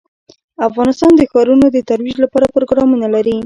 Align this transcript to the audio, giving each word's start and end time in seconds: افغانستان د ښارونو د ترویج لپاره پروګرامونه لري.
افغانستان 0.67 1.11
د 1.15 1.21
ښارونو 1.31 1.65
د 1.71 1.77
ترویج 1.89 2.17
لپاره 2.25 2.51
پروګرامونه 2.55 3.05
لري. 3.15 3.37